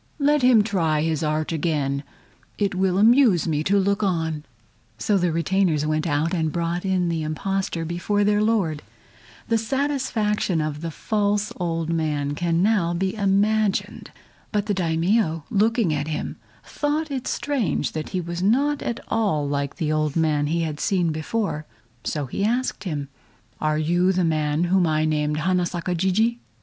Let 0.17 0.41
him 0.41 0.63
try 0.63 1.01
his 1.03 1.21
art 1.21 1.51
again; 1.51 2.01
it 2.57 2.73
will 2.73 2.97
amuse 2.97 3.47
me 3.47 3.63
to 3.65 3.77
look 3.77 4.01
on." 4.01 4.43
So 4.97 5.15
the 5.15 5.31
retainers 5.31 5.85
went 5.85 6.07
out 6.07 6.33
and 6.33 6.51
brought 6.51 6.83
in 6.83 7.07
the 7.07 7.21
impostor 7.21 7.85
before 7.85 8.23
their 8.23 8.41
Lord. 8.41 8.81
The 9.47 9.59
satisfaction 9.59 10.59
of 10.59 10.83
false 10.91 11.53
old 11.57 11.91
man 11.91 12.33
can 12.33 12.63
now 12.63 12.95
be 12.95 13.13
imagined. 13.13 14.09
But 14.51 14.65
the 14.65 14.73
Daimio 14.73 15.43
looking 15.51 15.93
at 15.93 16.07
him, 16.07 16.37
thought 16.65 17.11
it 17.11 17.27
strange 17.27 17.91
that 17.91 18.09
he 18.09 18.19
was 18.21 18.41
not 18.41 18.81
at 18.81 18.99
all 19.07 19.47
like 19.47 19.75
the 19.75 19.91
old 19.91 20.15
man 20.15 20.47
he 20.47 20.61
had 20.61 20.79
seen 20.79 21.11
before, 21.11 21.67
so 22.03 22.25
he 22.25 22.43
asked 22.43 22.85
him: 22.85 23.07
"Are 23.59 23.77
you 23.77 24.11
the 24.11 24.25
man 24.25 24.63
whom 24.63 24.87
I 24.87 25.05
named 25.05 25.37
Hana 25.41 25.67
Saka 25.67 25.93
Jijii?" 25.93 26.39